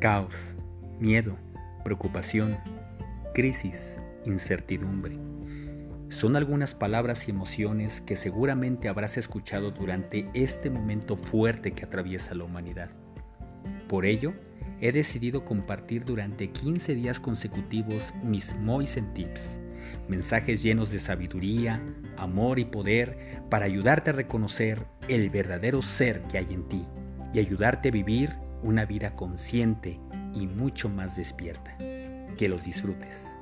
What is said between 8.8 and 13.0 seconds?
habrás escuchado durante este momento fuerte que atraviesa la humanidad.